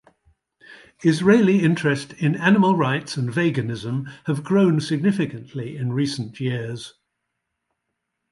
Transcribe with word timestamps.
Israeli 1.03 1.61
interest 1.63 2.13
in 2.13 2.33
animal 2.33 2.75
rights 2.75 3.17
and 3.17 3.29
veganism 3.29 4.11
have 4.25 4.43
grown 4.43 4.81
significantly 4.81 5.77
in 5.77 5.93
recent 5.93 6.39
years. 6.39 6.95